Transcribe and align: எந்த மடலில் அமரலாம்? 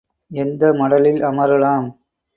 எந்த 0.31 0.73
மடலில் 0.73 1.21
அமரலாம்? 1.23 1.87